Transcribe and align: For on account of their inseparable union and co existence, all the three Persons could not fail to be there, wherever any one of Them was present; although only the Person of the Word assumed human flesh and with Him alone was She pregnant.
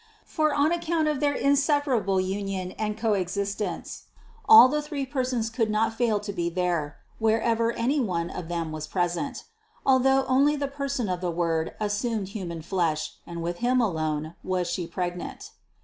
For 0.25 0.51
on 0.51 0.71
account 0.71 1.07
of 1.07 1.19
their 1.19 1.35
inseparable 1.35 2.19
union 2.19 2.71
and 2.71 2.97
co 2.97 3.13
existence, 3.13 4.05
all 4.49 4.67
the 4.67 4.81
three 4.81 5.05
Persons 5.05 5.51
could 5.51 5.69
not 5.69 5.93
fail 5.93 6.19
to 6.21 6.33
be 6.33 6.49
there, 6.49 6.97
wherever 7.19 7.71
any 7.73 7.99
one 7.99 8.31
of 8.31 8.47
Them 8.47 8.71
was 8.71 8.87
present; 8.87 9.43
although 9.85 10.25
only 10.27 10.55
the 10.55 10.67
Person 10.67 11.07
of 11.07 11.21
the 11.21 11.29
Word 11.29 11.75
assumed 11.79 12.29
human 12.29 12.63
flesh 12.63 13.17
and 13.27 13.43
with 13.43 13.57
Him 13.59 13.79
alone 13.79 14.33
was 14.43 14.67
She 14.67 14.87
pregnant. 14.87 15.51